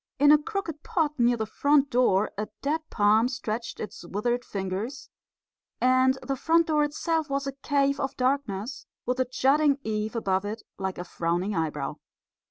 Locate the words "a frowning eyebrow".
10.97-11.97